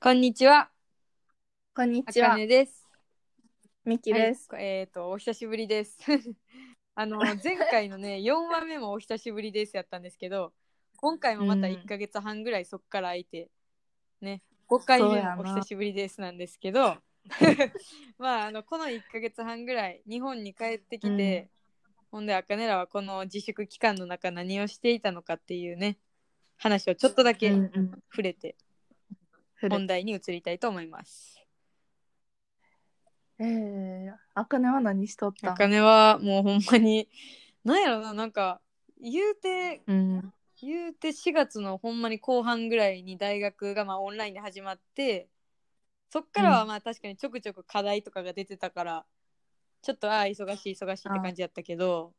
[0.00, 0.70] こんにちは、
[1.74, 2.86] こんにあちはです。
[3.84, 4.46] みきです。
[4.48, 5.98] はい、えっ、と、お久しぶりです。
[6.94, 10.52] あの、前回のね、 4話目もお久しぶりですやったんですけど、
[10.98, 11.74] 今回もまたうん。
[11.74, 13.50] 1ヶ月半ぐらいそっから空いて、
[14.20, 16.96] ね、5回目そうやなのお久しぶりですなんですけど、
[18.18, 21.50] まあ、あの、この1ヶ月半ぐらい、日本に帰ってきて、
[22.12, 25.98] ほんで、あかねらはこの自粛期間の中何をしていたのかっていうね、
[26.56, 27.90] 話をちょっとだけうんうん。
[28.12, 28.54] 触れて、
[29.68, 31.42] 本題に移りたいと思います。
[33.40, 37.08] えー、あかねは何しとったあかねはもうほんまに
[37.64, 38.60] なんやろななんか
[39.00, 40.32] 言うてうん。
[40.60, 45.28] 言うて4月のほんまに後半ぐらいに大学がまあオンラインで始まって
[46.10, 49.06] そっからはうんまあ確かにちょくちょく課題とかが出てたから
[49.82, 52.12] ちょっとああ忙しい忙しいって感じやったけど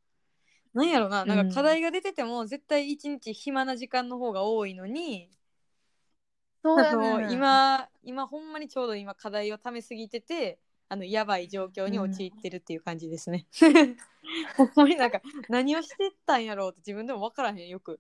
[0.74, 5.30] なんやろななんか課題が出てても絶対一日暇な時間の方が多いのに、
[6.64, 7.34] そうやあのね。
[7.34, 13.48] 今今ほんまにちょうど今課題をためすぎててあのやばい状況に陥ってるっていう感じですね。
[14.58, 18.00] ほんまになんか何をしてたんやろうって自分でも分からへんよく。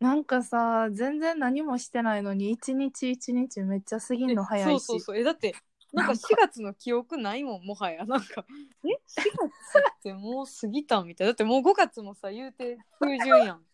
[0.00, 4.84] なんかさ、全然何もしてないのに、一日一日めっちゃ過ぎんの早いし。
[4.84, 5.54] そうそうそうえだって
[5.94, 8.44] なんかなんか4月の記憶ないもんもはやなんか
[8.84, 9.78] え？4月？
[9.98, 13.64] ってもう過ぎたんみたいだってもう5月もさ言うて中旬やん。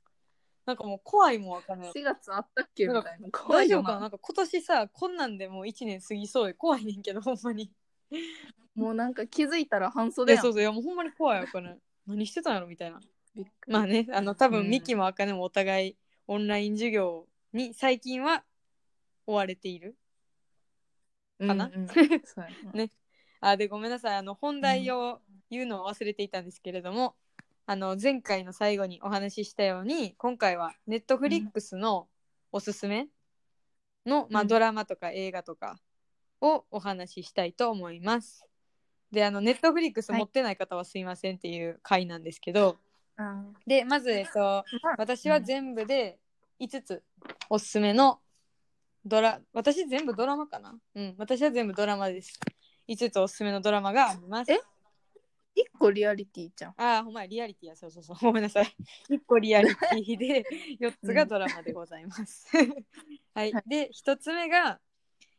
[0.71, 1.93] なんかもう怖いもんわかんない。
[1.93, 2.87] 4月あったっけ？
[2.87, 3.29] みたいな。
[3.33, 3.83] 怖いよな。
[3.83, 3.93] 大丈夫か？
[3.95, 7.73] ななんか今年さこんなんでもう1年過ぎそうで怖いねんけどほんまに。
[8.75, 10.39] もうなんか気づいたら半い袖やん。
[10.39, 11.79] やそうそういやもうほんまに怖いわかんない。
[12.07, 13.01] 何してたんやろみたいな。
[13.35, 15.97] びっくりまあねあの多分うんミキもあかねもお互い
[16.29, 18.45] オンライン授業に最近は
[19.27, 19.97] 追われている。
[21.39, 21.67] かな？
[21.67, 21.89] うんうん
[22.25, 22.91] そうやなね
[23.41, 27.17] あでごめんなさいあの本題を言うのを忘れていたんですけれども、
[27.71, 32.09] あの前回の最後にお話ししたように今回はネットフリックスの
[32.51, 33.07] おすすめ
[34.05, 35.79] の、まあ、うんドラマとか映画とか
[36.41, 38.45] をお話ししたいと思います。
[39.13, 40.19] であのネットフリックスはい。
[40.19, 42.77] 持ってない方はすいませんっていう回なんですけど、
[43.17, 44.65] あでまず、えっと、ー
[44.99, 46.19] 私は全部で
[46.59, 47.05] 5つ
[47.49, 48.19] おすすめの
[49.05, 50.75] ドラ私全部ドラマかな？
[50.97, 52.41] うん私は全部ドラマです。
[52.89, 54.51] 5つおすすめのドラマがあります。
[54.51, 54.61] え？
[55.55, 56.75] 一個リアリティじゃん。
[56.77, 57.77] ああほんまやリアリティや。
[57.77, 58.17] そうそうそう。
[58.21, 58.77] ごめんなさい。
[59.11, 60.45] 1個リアリティで
[60.79, 62.47] 4つがドラマでございます、
[63.35, 63.53] はい。
[63.53, 63.63] はい。
[63.67, 64.81] で1つ目が、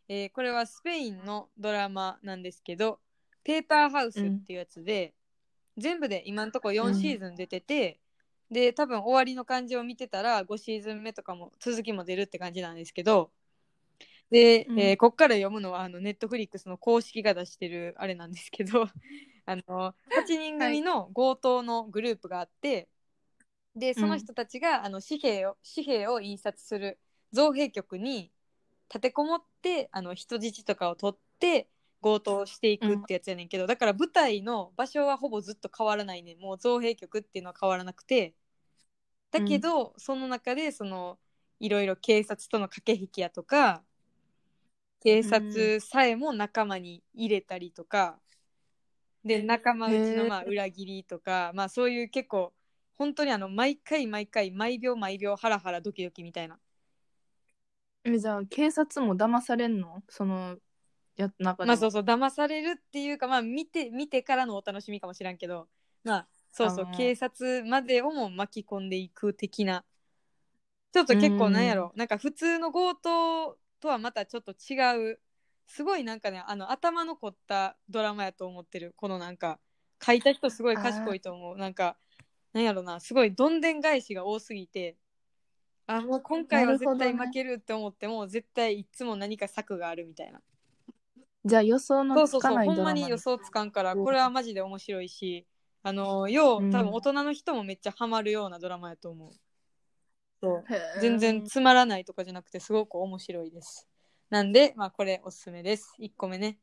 [0.08, 3.00] えーこれはスペインのドラマなんですけど
[3.44, 5.14] ペーパーハウスっていうやつで、
[5.78, 8.00] 全部で今んとこ4シーズン出てて、
[8.52, 13.32] で多分終わりの感じを見てたら5シーズン目とかも続きも出るって感じなんですけど
[14.30, 14.80] で、うん。
[14.80, 18.90] えーこっから読むのはあのネットフリックスの公式が出してるあれなんですけど
[19.52, 22.88] あの8人組の強盗のグループがあって、
[23.76, 27.00] でその人たちが、あの紙幣を紙幣を印刷する
[27.32, 28.32] 造幣局に
[28.90, 31.70] 立てこもってあの人質とかを取って
[32.02, 36.40] 強盗をしていくってやつやねんけど、だから舞台の場所はほぼずっと変わらないねん。
[36.40, 38.34] もう造幣局っていうのは変わらなくて。
[39.32, 41.18] だけど、その中でその
[41.60, 43.84] いろいろ警察との駆け引きやとか
[45.04, 48.20] 警察さえも仲間に入れたりとか、
[49.24, 52.54] で仲間内のまあ裏切りとか、まあそういう結構
[52.96, 56.60] 本当にあの毎回毎回毎秒毎秒ハラハラドキドキみたいな。
[58.04, 60.02] えじゃあ警察も騙されんの？
[60.10, 60.58] その
[61.16, 61.68] や中でも。
[61.68, 65.68] まあそうそう騙されるっていうかまあ見て見てからのお楽しみかもしらんけど。
[66.04, 69.86] まあそうそう警察までをも巻き込んでいく的な。
[70.92, 71.94] ちょっと結構なんやろ。
[71.96, 75.20] なんか普通の強盗とはまたちょっと違う
[75.68, 78.94] すごいなんかねあの頭の凝ったドラマやと思ってる。
[78.96, 79.60] このなんか
[80.04, 81.58] 書いた人すごい賢いと思う。
[81.58, 81.98] なんか
[82.54, 84.98] なんやろなすごいどんでん返しが多すぎて
[85.88, 90.42] あもう今回は絶対負けるって思っても、絶対いつも何か策があるみたいな。
[91.44, 95.46] じゃあ予想そうのつそうそう、かないドラマほんまに予想つかんから、うんこれはマジで面白いし、
[95.84, 96.72] あの、よう、うん。
[96.72, 99.32] 多分大人の人もめっちゃハマるようなドラマやと思う。
[100.40, 100.74] そう。
[100.74, 101.02] へー。
[101.02, 103.88] 全然つまらないとかじゃなくて、すごく面白いです。
[104.32, 105.94] なんで、まあ、これおすすめです。
[106.00, 106.58] 1個目ね。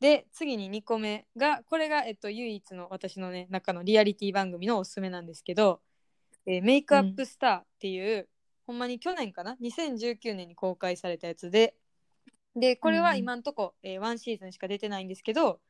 [0.00, 5.80] で、次に2個目が、これが、えっと、唯一の私のね、中のリアリティ番組のおすすめなんですけど、
[6.44, 8.28] えーメイクアップスターっていう、
[8.66, 11.76] ほんまに去年かな ?2019 年に公開されたやつで、
[12.56, 15.60] で、これは今んとこ、えー、1シーズンしか出てないんですけど、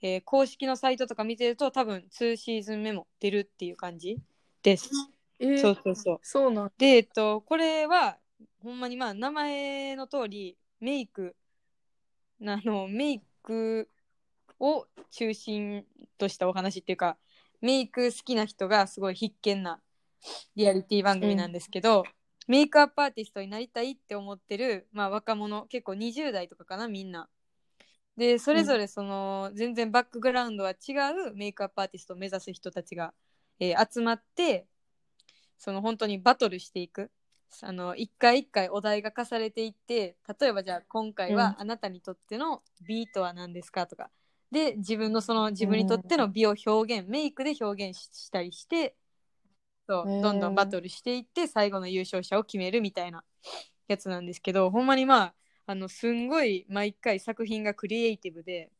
[0.00, 4.18] えー公式のサイトとか見てると多分2シーズン目も出るっていう感じ
[4.64, 4.90] です。
[5.38, 6.18] えーそうそうそう。
[6.22, 8.18] そうなんで、えっと、これは、
[8.64, 11.36] ほんまにまあ、名前の通り、メイク、
[12.44, 13.88] あの、メイク
[14.58, 15.84] を中心
[16.18, 17.16] としたお話っていうか、
[17.60, 19.80] メイク好きな人がすごい必見な
[20.56, 22.02] リアリティ番組なんですけど、
[22.48, 27.28] メイクアップアーティストになりたいって思ってる、まあ、若者結構20代とかかなみんな。
[28.16, 30.94] でそれぞれその、全然バックグラウンドは違
[31.30, 33.14] うメイクアップアーティストを目指す人たちが、
[33.60, 34.66] えー集まって
[35.58, 37.12] その本当にバトルしていく
[37.60, 44.10] あの一回一回お題が課されていって例えばじゃあ今回はあなたにとっての美とは何ですかとか。
[44.50, 48.94] で自分のその自分にとっての美を表現、メイクで表現ししたりして
[49.88, 53.24] そうどんどんバトルしていって最後の優勝者を決めるみたいな
[53.88, 55.34] やつなんですけどほんまにまあ
[55.66, 58.70] あのすんごい毎回作品がクリエイティブで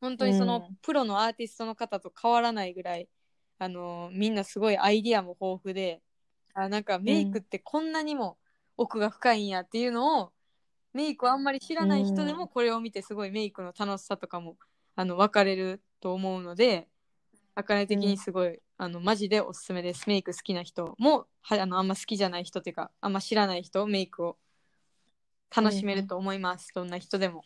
[0.00, 0.76] 本当にその、うん。
[0.82, 3.08] プロのアーティストの方と変わらないぐらい
[3.58, 6.02] あのみんなすごいアイディアも豊富で
[6.54, 8.38] あなんかメイクってこんなにも
[8.76, 10.32] 奥が深いんやっていうのを、
[10.92, 12.38] メイクをあんまり知らない人でうん。
[12.38, 14.56] もこれを見てすごいメイクの楽しさとかも
[14.94, 16.88] あの分かれると思うので
[17.56, 20.08] あかね的にすごい、あのマジでおすすめです。
[20.08, 24.36] メイク好きな人もはあのあんま好きじゃない人っていうかあんま知らない人メイクを
[25.54, 27.44] 楽しめると思います、どんな人でも。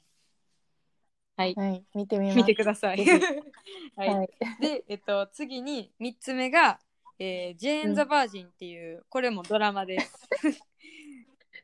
[1.37, 2.37] はい、はい、見てみます。
[2.37, 3.05] 見てください。
[3.05, 3.21] ぜ
[3.97, 4.31] はい、はい。
[4.61, 6.81] で、えっと、次に3つ目が、
[7.19, 10.29] えージェーン・ザ・バージンっていう、これもドラマです。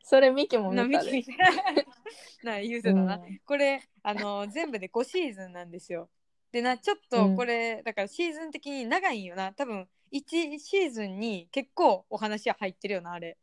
[0.02, 1.12] それミキもな見たで。
[1.12, 1.32] 見て
[2.44, 3.40] な言うてたな、うん。
[3.46, 6.10] これあの全部で5シーズンなんですよ。
[6.52, 9.52] でなちょっとこれ、だからシーズン的に長いんよな。
[9.52, 13.36] 多分1シーズンに結構お話は入ってるよなあれ。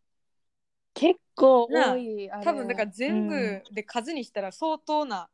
[0.94, 2.30] 結構多い。
[2.44, 5.30] 多分だから全部で数にしたら相当な、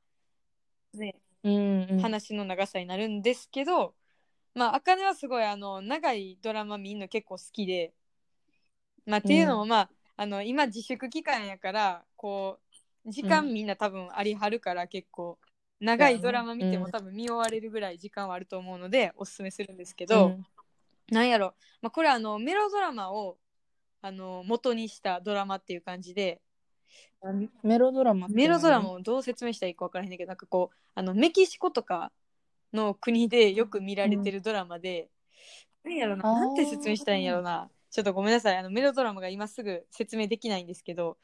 [0.93, 1.99] ね、うん、うんうん。
[1.99, 3.93] 話の長さになるんですけど、
[4.57, 7.93] まあ、あかねはすごいあの長いドラマ見るの結構好きで、
[9.05, 12.57] まあ、っていうのも、まあ、あの今自粛期間やからこ
[13.05, 15.37] う時間みんな多分ありはるから結構
[15.79, 16.91] 長いドラマ見てもうん。
[16.91, 20.45] 多分見終われるぐらい時間はあると思うのでおすすめするんですけど、うん。
[21.11, 23.37] なんやろ、まあ、これあのメロドラマを
[24.01, 26.41] あの元にしたドラマっていう感じで
[27.63, 32.11] メロドラマメロドラマをどう説明したらいいか分からへんねんけどなんかこうあのメキシコとか
[32.73, 35.09] の国でよく見られてるドラマで、
[35.83, 36.45] なんやろな。
[36.45, 37.69] んて説明したらいいんやろな。
[37.89, 38.57] ちょっとごめんなさい。
[38.57, 41.17] あのメロドラマが今すぐ説明できないんですけど、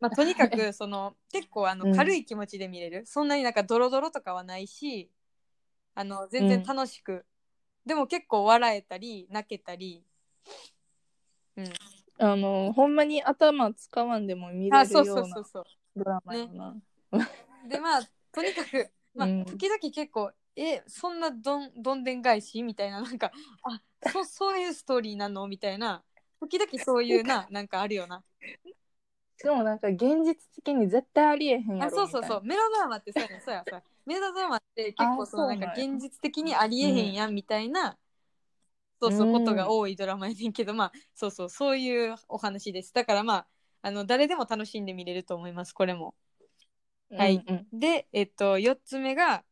[0.00, 1.90] まあ、とにかく その結構あうん。
[1.90, 5.10] の軽い気持ちで見れる、そんなになんかドロドロとかはないし
[5.94, 7.26] あの全然楽しく、
[7.84, 10.04] でも結構笑えたり泣けたり、
[11.56, 11.66] うん、
[12.18, 15.64] あの、ほんまに頭使わんでも見れあそうるよううそうそう。
[15.96, 16.76] ドラマやな。
[17.68, 18.02] でまあ
[18.32, 19.44] とにかく、まあうん。
[19.44, 22.62] 時々結構えそんなどんどんでん返し？
[22.62, 23.30] みたいななんか
[23.62, 25.46] あそそういうストーリーなの？
[25.46, 26.04] みたいな。
[26.40, 28.24] 時々そういうななんかあるよな。
[29.36, 32.42] しかもなんか現実的に絶対ありえへんやろあそうそうそう。
[32.42, 33.84] みメロドラマってそうやねそうやそうや。
[34.06, 37.98] メロドラマって 結構あそのなんか現実的にありえへんやんみたいな、
[39.00, 39.32] そうそううん。
[39.32, 42.92] ことが多いドラマやねんけどまあそうそうそういうお話です。
[42.92, 43.46] だからまあ
[43.82, 46.14] あの誰でも楽しんで見れると思いますこれも。
[47.16, 47.44] はい。
[47.46, 47.54] うん。
[47.54, 49.44] うんで、えっと、4つ目が、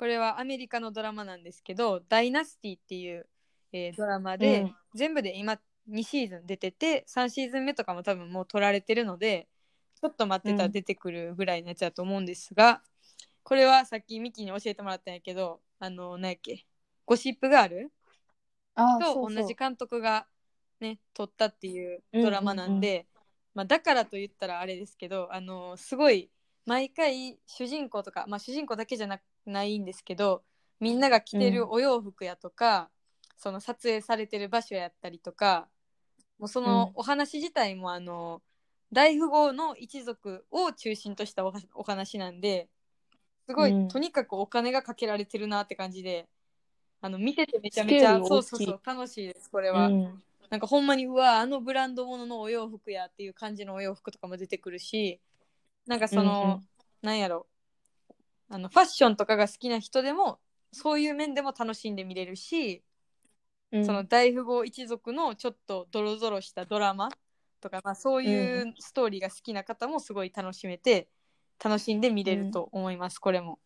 [0.00, 3.28] これはアメリカのドラマなんですけど、ダイナスティっていう、
[3.74, 9.46] えードラマで、うん全部で今2シーズン出てて、3シーズン目とかも多分もう撮られてるので、
[10.00, 12.80] ちょっと待ってたら出てくるぐらいのやつだと思うんですが、
[13.42, 16.64] これはさっきミキに教えてもらったんやけど、あの、何やっけ、
[17.04, 17.92] ゴシップガール？
[19.00, 20.26] と同じ監督が
[20.80, 23.06] ね撮ったっていうドラマなんで、
[23.54, 26.30] まあ、だからと言ったらあれですけどあのすごい
[26.64, 30.42] 毎回主人公とか、まあ、主人公だけじゃなないんですけど
[30.80, 32.90] みんなが着てるお洋服やとか、
[33.36, 35.68] その撮影されてる場所やったりとか
[36.38, 36.92] もうそのうん。
[36.94, 38.42] お話自体もあの
[38.92, 42.68] 大富豪の一族を中心としたお話なんで
[43.46, 43.88] すごい、うん。
[43.88, 46.28] とにかくお金がかけられてるなって感じで
[47.00, 50.22] あの見ててめちゃめちゃそうそうそう楽しいですこれは、うん。
[50.50, 55.20] なんかほんまにうわあのブランド物のお洋服やっていう感じのお洋服とかも出てくるし
[55.86, 56.68] なんかその、うんうん。
[57.02, 57.46] なんやろ
[58.50, 60.38] あのファッションとかが好きな人でも
[60.72, 62.82] そういう面でも楽しんで見れるし、
[63.72, 67.08] うんその大富豪一族のちょっとドロドロしたドラマ
[67.60, 71.08] とか、まあ、そういうストーリーが好きな方もすごい楽しめて
[71.62, 73.60] 楽しんで見れると思います、これも。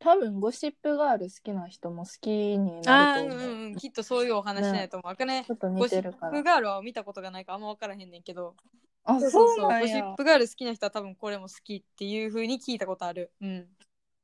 [0.00, 3.38] 多分ゴシップガール好きな人も好きにあなると思う。
[3.38, 5.12] あーうんうんうんきっとそういうお話なんやと思う。
[5.12, 6.02] あかねちょっと似ゴシッ。
[6.02, 8.54] プガールは見たことがないからあんま分からへんねんけど
[9.04, 10.16] あ、そうそそううなんやゴシッ。
[10.16, 13.32] プガール好きな人は多分これも好きっていう風に聞いたことある。
[13.40, 13.68] うん。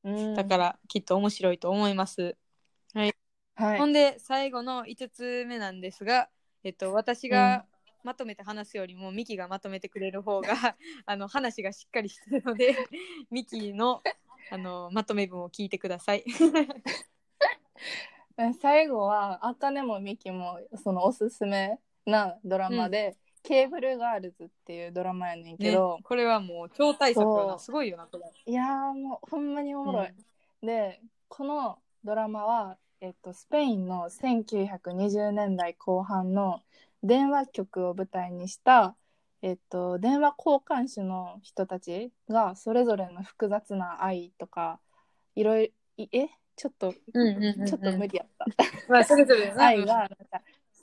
[0.04, 2.36] うんだからきっと面白いと思います。
[2.94, 3.06] は
[3.76, 6.28] いほんで最後の5つ目なんですが、
[6.62, 7.64] えっと、私が
[8.04, 10.52] まとめて話すよりも、ミキがまとめてくれる方が
[11.06, 12.76] あの話がしっかりしてるので
[13.30, 14.02] ミキの
[14.50, 16.24] あのまとめ文を聞いてください。
[18.60, 27.58] 最後は、あかねもみきも、そのおすすめなドラマで、ケーブルガールズっていうドラマやねんけねど、これはもう超大作な。
[27.58, 30.12] すごいよなこれいやーもうほんまにおもろい。
[30.62, 36.60] でこのドラマは、えっと、スペインの1920年代後半の
[37.04, 38.96] 電話局を舞台にした、
[39.42, 44.80] えっと、電話交換手の人たちがそれぞれの複雑な愛とか
[45.36, 46.28] いろいろえ？
[46.56, 47.66] ちょっと、うんうんうんうん。
[47.66, 48.46] ちょっと無理やった。
[48.88, 49.60] まあそれぞれな。
[49.66, 50.16] 愛がなんか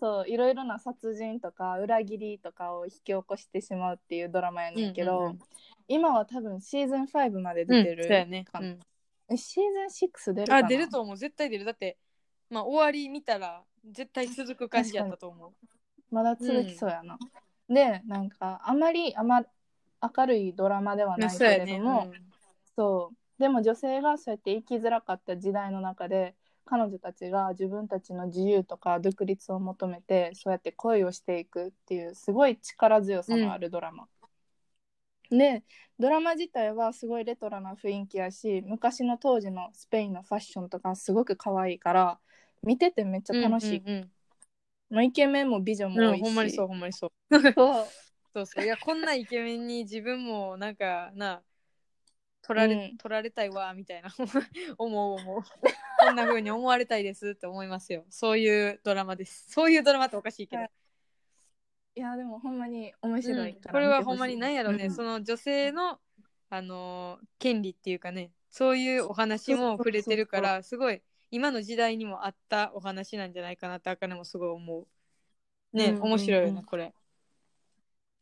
[0.04, 5.40] そういろいろな殺人とか裏切りとかを引き起こしてしまうっていうドラマやねんけど、うんうんうん。
[5.88, 8.80] 今は多分シーズン5までうん出てるそうやね、うん。
[9.32, 10.66] えシーズン6出るかな？
[10.66, 11.16] あ出ると思う。
[11.16, 11.64] 絶対出る。
[11.64, 11.98] だって
[12.50, 15.52] まあ終わり見たら絶対続く感じやったと思う。
[16.12, 17.18] まだ続きそうやな、
[17.70, 19.46] でなんかあまりあま
[20.02, 22.12] 明るいドラマではないけれども、
[22.76, 23.16] そう。
[23.40, 34.08] でも女性がそうやって生きづらかった時代の中で彼女たちが自分たちの自由とか独立を求めてそうやって恋をしていくっていうすごい力強さのあるドラマ。
[35.30, 35.64] で
[36.00, 42.20] ドラマ自体はすごいレトロな雰囲気やし昔の当時のスペインのファッションとかすごく可愛いから
[42.64, 43.78] 見ててめっちゃ楽しい。
[43.80, 44.10] うんうん
[44.90, 47.12] まあイケメンも美女もうん多いし、ほんまにそうほんまにそう。
[47.56, 47.86] そう。
[48.36, 48.64] そうそう。
[48.64, 51.42] いやこんなイケメンに自分もなんかな
[52.44, 52.98] 取られ,、うん。
[52.98, 54.10] 取られたいわみたいな。
[54.78, 55.44] 思う思う
[56.00, 58.06] こんな風に思われたいですって思いますよ。
[58.10, 59.46] そういうドラマです。
[59.50, 60.72] そういうドラマっておかしいけど、はい。
[61.96, 63.62] いやでもほんまに面白いうん。
[63.62, 64.92] から、これはほんまに何やろね、うん。
[64.92, 66.00] その女性の、
[66.50, 68.32] あのー権利っていうかね。
[68.50, 74.88] そういうお話も触れてるからすごい今の時代にもあったお話なんじゃないかなってあかねもすごい思う。
[75.76, 76.04] ね、うんうんうん。
[76.04, 76.94] 面白いよねこれ、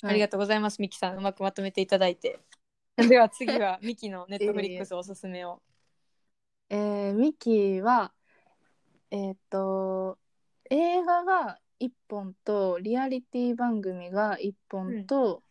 [0.04, 1.18] ありがとうございますミキさん。
[1.18, 2.40] うまくまとめていただいて
[3.10, 5.62] では次はミキのネットフリックスおすすめを。
[6.70, 8.14] えーミキは
[9.12, 10.18] えーっと
[10.70, 15.44] 映画が1本とリアリティ番組が1本と、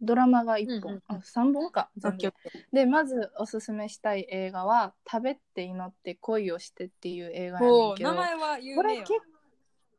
[0.00, 2.74] ドラマが1本、うんうんあ3本かオッケーオッケー。
[2.74, 8.10] でまずおすすめしたい映画は「食べって祈って恋をして」っていう映画やねんけど。
[8.10, 9.04] 名前は有名よ。
[9.06, 9.14] こ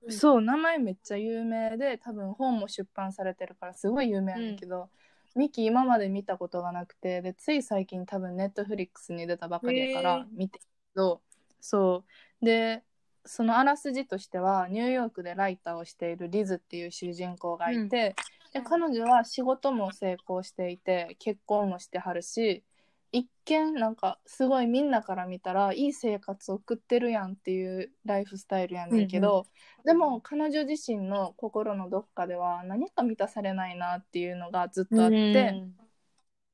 [0.06, 4.90] れそう名前めっちゃ有名で多分本も出版されてるからすごい有名やねんけど、
[5.36, 11.22] ミキ今まで見たことがなくてでつい最近多分ネットフリックスに出たばかりやから見てるけど
[11.60, 12.04] そ
[12.42, 12.46] う。
[12.46, 12.84] で
[13.24, 18.16] そのあらすじとしてはニューヨークでライターをしているリズっていう主人公がいて、
[18.52, 22.64] で彼女は仕事も成功していて結婚もしてはるし
[23.12, 29.46] 一見なんかすごいみんなから見たらいい生活を送ってるやんっていうライフスタイルやねんけど、
[29.84, 35.62] でも彼女自身の心のどっかでは何か満たされないなっていうのがずっとあって、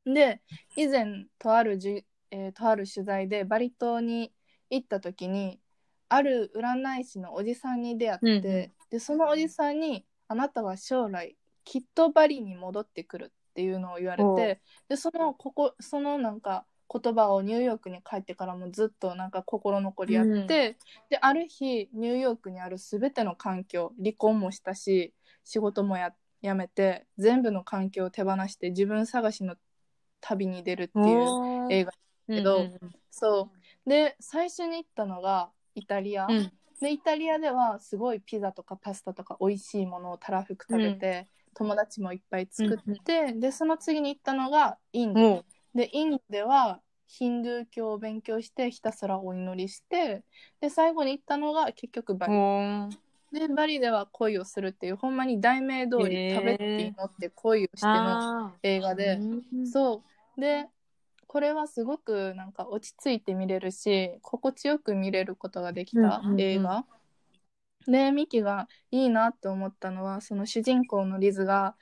[0.06, 0.42] で
[0.76, 4.34] 以前とあるじ、えーとある取材でバリ島に
[4.70, 5.60] 行った時に
[6.10, 8.72] ある占い師のおじさんに出会って、うんうん。
[8.90, 20.48] でそのおじさんに「あなたは将来きっとバリに戻ってくる」っていうのを言われてでそのここそのなんか言葉をニューヨークに帰ってからもずっとなんか心残りあって、うん。
[20.48, 20.76] で
[21.20, 25.12] ある日ニューヨークにある全ての環境離婚もしたし
[25.44, 29.56] 仕事もややめて全部の環境を手放して自分探しの
[30.22, 31.92] 旅に出るっていう映画
[32.28, 32.68] けど
[33.10, 33.50] そ
[33.86, 33.90] う。
[33.90, 36.52] で最初に行ったのがイタリア、うん。
[36.80, 50.24] でイタリアではすごいピザとかパスタとか美味しいものをたらふく食べて、友達もいっぱい作って、でその次に行ったのがインド、もでインドではヒンドゥー教を勉強してひたすらお祈りして
[50.62, 52.90] で最後に行ったのが結局バうリ、も
[53.32, 60.04] でバリでは恋をするっていうほんまに題名通り食べって祈って恋をしてのあ映画で、ーそ
[60.38, 60.42] う。
[60.42, 60.68] で
[61.28, 66.42] これはすごくなんか落ち着いて見れるし心地よく見れることができたうんうんうん。
[66.42, 66.86] 映画、
[67.88, 71.76] でミキがいいなって思ったのはその主人公のリズが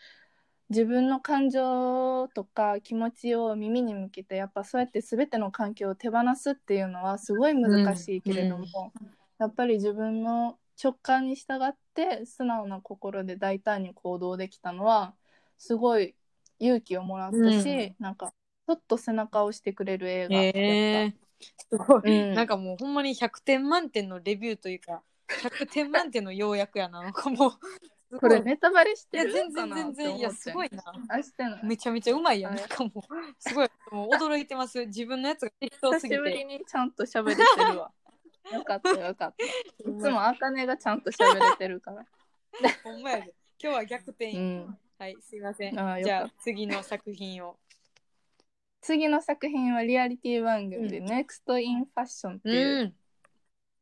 [0.70, 8.94] 自分の感情とか気持ちを耳に向けてやっぱそうやって全ての環境を手放すっていうのはすごい難しいけれども、
[9.40, 15.16] やっぱり自分の直感に従って素直な心で大胆に行動できたのは
[15.58, 16.16] すごい
[16.60, 17.96] 勇気をもらったし、うん。
[18.00, 18.34] なんか
[18.68, 20.60] ちょっと背中を押してくれる映画やった。
[20.66, 21.14] へー。
[21.70, 22.34] すごい、うん。
[22.36, 27.02] なんかもうほんまに100点満点のレビューというか100点満点の要約やな。
[27.02, 27.54] なんかも
[28.20, 30.84] これネタバレしていやる全然全然いやすごいな。
[31.10, 32.54] あしてないめちゃめちゃうまいやん。
[32.54, 32.62] はい。
[32.62, 33.02] なんかもう
[33.40, 34.86] すごいもう驚いてます。
[34.86, 37.92] 自分のやつが適当すぎ久しぶりてにちゃんと喋れてるわ。
[38.54, 39.44] よかったよかった。
[39.90, 42.06] いつもあかねがちゃんと喋れてるから。
[42.84, 43.34] ほんまやで。
[43.62, 44.32] 今日は逆転。
[44.32, 44.78] や、うん。
[44.98, 45.80] はいすいません。
[45.80, 47.58] あーじゃあよかっ次の作品を。
[48.82, 52.96] 次の作品はリアリティ番組で、う NEXT in Fashion ってういう、ん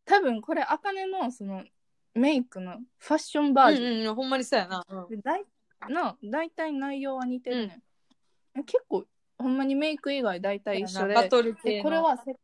[0.05, 1.63] 多分これあかねのその
[2.15, 5.09] メイクのファッションバージョン、うんうんほんまにそうやな、うん。
[5.09, 5.45] でだい
[5.89, 7.81] な大体内容は似てるね、
[8.59, 9.05] ん、結構
[9.37, 11.15] ほんまにメイク以外大体一緒で。
[11.15, 11.75] バトル系の。
[11.77, 12.35] でこれはせ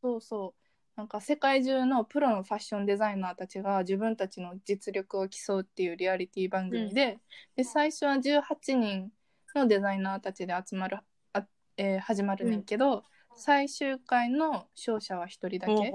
[0.00, 0.64] そうそう。
[0.96, 7.18] なんか世界中のプロのファッションデザイナーたちが自分たちの実力を競うっていうリアリティ番組で,、
[7.56, 9.10] で最初は18人
[9.56, 10.98] のデザイナーたちで集まる
[11.32, 13.02] あ、えー始まるねんけど、
[13.36, 15.92] 最終回の勝者は1人だけ。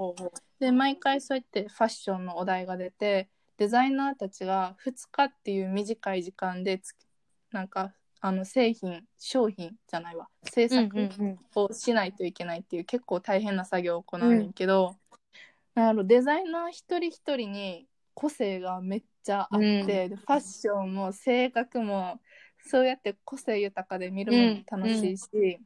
[0.58, 6.94] で毎回そうやってファッションのお題が出てデザイナーたちが2日っていう短い時間でつ
[7.52, 10.28] なんかあの製品商品じゃないわ。
[10.44, 14.96] 制うん作うんうんをしないといけないっていう結構大変な作業を行うねんけど、
[15.74, 19.86] なんやろデザイナー一人一人に個性がめっちゃあって、うん。
[19.86, 22.20] でファッションも性格も
[22.66, 25.58] そうやって個性豊かで見るのも楽しいし、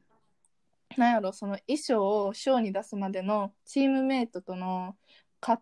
[0.96, 4.96] なんやろその衣装をショーに出すまでのチームメイトとの
[5.40, 5.60] か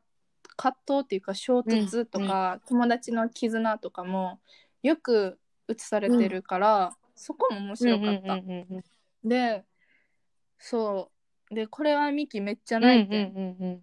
[0.57, 4.41] 葛藤っていうか衝突とか、友達の絆とかも
[4.83, 8.35] よく映されてるから、そこも面白かった。
[8.35, 8.85] うんうんうんうん
[9.25, 9.65] で
[10.59, 11.11] そ
[11.51, 11.55] う。
[11.55, 13.83] でこれはミキめっちゃうん泣いて、うんうんうん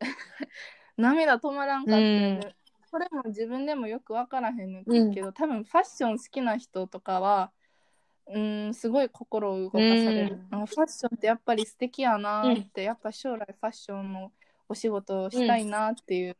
[0.96, 2.00] 涙止まらんかったう。
[2.00, 2.40] ん。
[2.90, 7.50] これも自分でもよく分からへんねんけど、多分ファッション好きな人とかは
[8.28, 8.38] う
[8.68, 14.32] んすごい心を動かされる、あのファッションってやっぱり素敵やなーって、やっぱ将来ファッションの
[14.68, 16.36] お仕事をしたいなっていう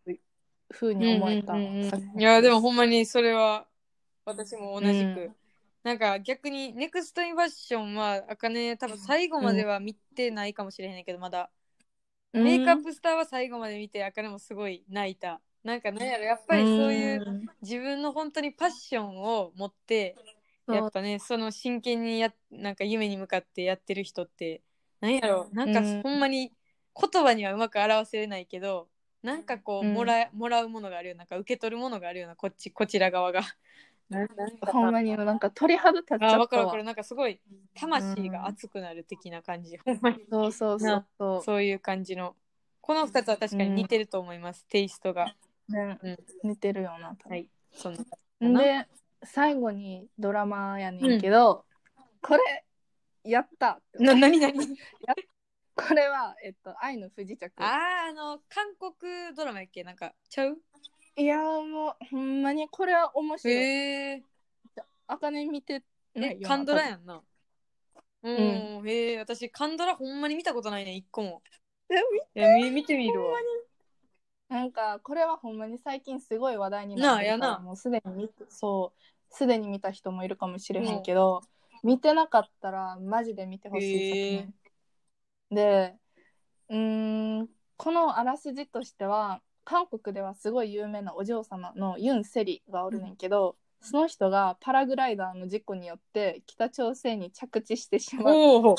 [0.71, 3.67] ふうに思えた、うんうんうんいやでもほんまにそれは
[4.25, 5.35] 私も同じく、うん。
[5.83, 11.51] なんか逆にネクストインファッションはあかね多分最後までは見てないかもしれへんけどまだ、
[12.33, 12.45] うん。
[12.45, 15.41] メイクアップスターは最後まで見てあかねもすごい泣いた。
[15.65, 17.47] なんかなんやろやっぱりそういううん。
[17.61, 20.17] 自分の本当にパッションを持って
[20.69, 24.63] やっぱねその真剣にやなんか夢に向かってやってる人って
[25.01, 25.49] なんやろ。
[25.53, 26.53] なんかうんほんまに
[26.95, 28.89] 言葉にはうまく表せれないけど
[29.23, 29.95] なんかこううん。
[29.95, 33.41] もら,、もらうものがあるよなんか受け取るものがあるようなこっちこちら側が。
[34.09, 36.67] なんなんかほんまになんか鳥肌立っちゃあったわ。
[36.67, 37.41] 分かなんかすごい
[37.75, 40.19] 魂が熱くなる的な感じ、ほんまに。
[40.31, 41.07] そうそうそう。
[41.19, 42.37] そうそういう感じの。
[42.83, 45.35] この2つは確かに似てると思います、テイストが。
[45.69, 46.19] ねうん。
[46.43, 47.31] 似てるよな多分。
[47.31, 48.61] はいそんな。
[48.61, 48.87] で
[49.25, 51.65] 最後にドラマやねんけど、
[52.23, 52.65] これ
[53.25, 54.03] やったって。
[54.03, 54.53] な何何？
[55.75, 57.51] これは、えっと、愛の不時着。
[57.57, 59.85] あーあの韓国ドラマやっけ？
[59.85, 60.59] なんかちゃう？
[61.17, 63.57] いやーもうほんまにこれは面白い。
[63.57, 64.23] へえ
[65.07, 65.83] あかね見て
[66.15, 67.23] ないよなえカンドラ多やんな？
[68.23, 71.43] うん、へえ私カンドラほんまに見たことないね一個も。
[71.89, 71.99] 分
[72.35, 73.39] いや見見てみるわ
[74.53, 77.53] なんかこれはほんまに最近すごい話題になってるかなあやな。
[77.55, 81.41] らもうすでに見てそうすでに見た人もいるかもしれへんけど、
[81.83, 84.55] 見てなかったらマジで見てほしい作品。
[85.51, 85.95] で
[86.69, 98.35] うーんこのあらすじとしては韓国ではすごい有名なお嬢様のユン・セリがおるねんけど、その人がパラグライダーの事故によって北朝鮮に着地してしまう。
[98.35, 98.75] おお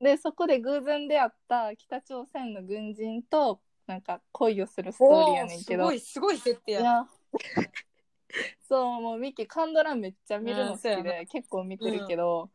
[0.00, 5.84] でそこで偶然出会った北朝鮮の軍人となんか恋をするストーリーやねんけど。
[5.84, 6.82] すごいすごい設定や。
[6.82, 7.06] ないや。
[8.68, 12.50] そうもうミキカンドラめっちゃ見るの好きで結構見てるけど、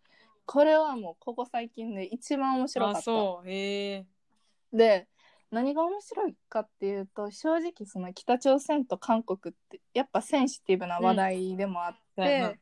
[0.45, 3.01] これはもうここ最近で一番面白かあった。
[3.01, 3.47] そう。
[3.47, 5.07] で
[5.49, 12.53] 何が面白いかっていうと正直その北朝鮮と韓国ってやっぱセンシティブな話題でもあって、そうやな。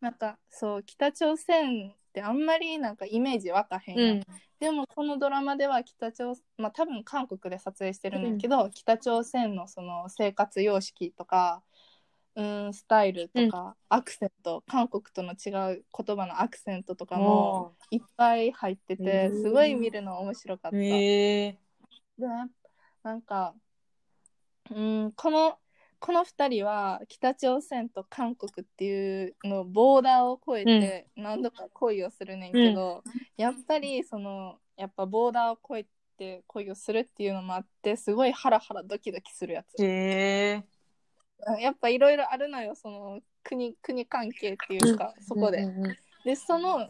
[0.00, 4.16] なんかそう北朝鮮ってあんまりなんかイメージ湧かへんやん。
[4.16, 4.22] うん。
[4.58, 11.62] でもこのドラマでは北朝鮮まあ多分韓国で撮影してるねんけど、北朝鮮のその生活様式とか
[12.34, 20.76] うんスタイルとか、アクセント韓国との違う言葉のアクセントとかもいっぱい入っててうんすごい見るの面白かった。
[20.76, 21.58] へえ
[22.18, 22.26] で
[23.02, 23.54] なんか
[24.70, 25.58] うんこの
[26.00, 33.04] この2人は北朝鮮と韓国っていうのボーダーを越えて何度か恋をするねんけど、
[33.36, 35.86] やっぱりそのやっぱボーダーを越え
[36.16, 39.82] て恋をするっていうのもあってすごいハラハラドキドキするやつ。
[39.82, 40.64] へ
[41.46, 41.60] え。
[41.60, 45.58] やっぱいろいろあるのよその国国関係っていうか、そこで。
[45.58, 45.96] うんうん。
[46.24, 46.88] でその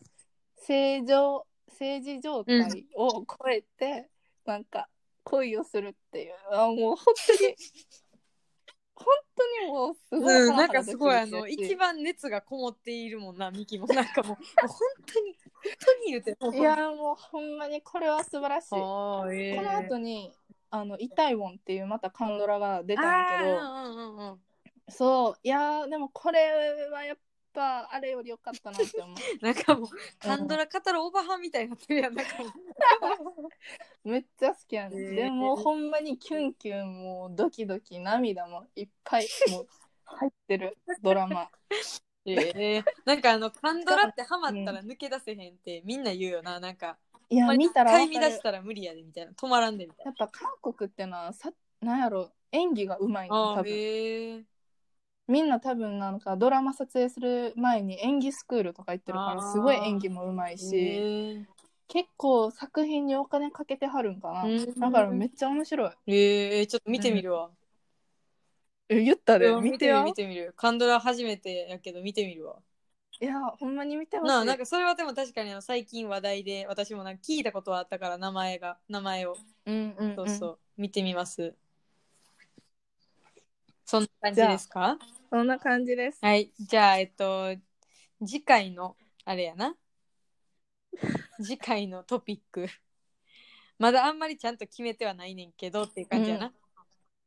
[0.57, 4.09] 正常政治状態を超えて、
[4.45, 4.89] なんか
[5.25, 7.57] 恋をするっていうあもう本当に
[9.05, 13.87] 本当にもうすごいうん、なんかすごいあの一番熱がこもっているもんなミキも。
[13.89, 19.63] なんかもうもう本当に本当に言うてるいやもうほんまにこれは素晴らしい、えー。
[19.63, 20.33] の後に
[20.71, 23.61] あのイタイウォンっていうまたカンドラが出たんやけど。
[23.61, 24.41] あーうんうんうんうん。
[24.89, 26.51] そういやーでもこれ
[26.91, 27.19] はやっ
[27.53, 29.17] ぱあれより良かったなって思う。
[29.45, 33.49] なんかもうカンドラ語るオーバーハンみたいになってるやんなんかも
[34.05, 34.09] う。
[34.09, 39.69] めっちゃ好きやねでもほんまにキュンキュンもドキドキ涙もいっぱい もう
[40.05, 40.79] 入ってる。
[41.03, 41.51] ドラマ。
[42.27, 46.61] ええなんかあのカンドラってハマったら抜け出せへんってみんな言うよな。
[46.61, 49.33] なんかいや見たら買いしたら無理やでみたいな。
[49.33, 50.11] 止まらんでみたいな。
[50.11, 52.31] やっぱ韓国ってのはさなんやろ。
[52.53, 53.73] 演技がうまいの多分。
[53.73, 54.45] へえ
[55.31, 61.05] みんな多分なんかドラマ撮影する前に演技スクールとか行ってるからすごい演技もうまいし
[61.89, 64.45] 結構作品にお金かけてはるんかな。
[64.45, 64.81] うん。
[64.81, 65.91] だからめっちゃ面白い。
[66.07, 67.51] ええちょっと見てみるわ、
[68.89, 69.49] え言ったで。
[69.49, 69.87] うん見て。
[69.87, 70.53] よ見てみる。
[70.57, 72.57] カンドラ初めてやけど見てみるわ。
[73.21, 74.31] いやほんまに見てほしい。
[74.31, 79.37] なあなんかそれはでも確かにあの最近話題で私もなんか聞いたことはあったから名前が名前を。
[79.67, 81.55] うんうん、うん、そうそう、見てみます。
[83.85, 84.97] そんな感じですか？
[85.31, 86.19] そんな感じです。
[86.23, 86.53] はい。
[86.59, 87.55] じゃあえっと
[88.19, 89.77] 次回のあれやな。
[91.41, 92.67] 次回のトピック。
[93.79, 96.53] まだあんまりちゃんと決めてはないねんけどっていう感じやな、うん。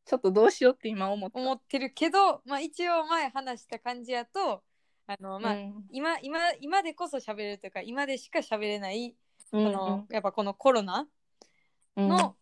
[0.05, 1.39] ちょっとどうしようって今思った。
[1.39, 4.63] 思ってるけど、まあ、一応前話した感じやと
[5.07, 5.87] あの、まあうん。
[5.89, 9.15] 今今今でこそ喋れるというか今でしか喋れない、
[9.53, 9.71] うん。
[9.71, 11.07] このやっぱこのコロナ
[11.95, 12.07] うん。
[12.09, 12.35] の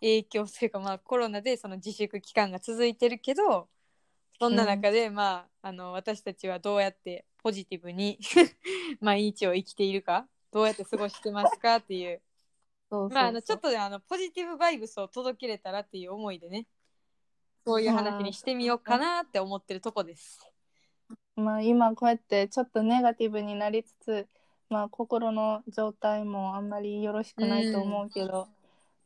[0.00, 3.68] 影響というか、まあ、コロナでその自粛期間が続いてるけど
[4.40, 8.18] そんな中で、まあ、あの私たちはどうやってポジティブに
[9.00, 12.22] 毎日を生きているかどうやって過ごしてますかっていう。
[12.90, 16.66] まああのちょっとねあのポジティブバイブスを届けれたらっていう思いでね
[17.66, 20.40] そういう話にしてみようかなって思ってるとこです。
[21.36, 24.26] まあ今こうやってちょっとネガティブになりつつ
[24.70, 28.48] まあ心の状態もあんまりよろしくないと思うけど、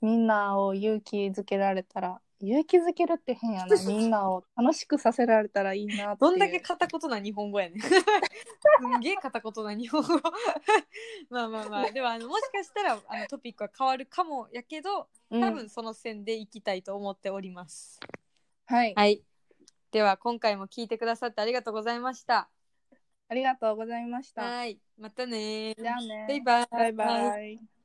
[0.00, 7.80] みんなを勇気づけられたら勇気づけるって変やなみんなを楽しくさせられたらいいなってどんだけ片言な日本語やねん。
[7.80, 10.08] すんげえ片言な日本語。
[11.30, 18.00] まあまあまあ、でもあのもしかしたらあのトピックは変わるかもやけど、うん多分その線でいきたいと思っております。
[18.66, 19.22] はい、はい。
[19.92, 22.50] では今回も聞いてくださってありがとうございました。
[23.28, 24.78] ありがとうございましたはい。
[24.98, 26.66] またねじゃあねバイバイ。
[26.70, 27.81] バイバイ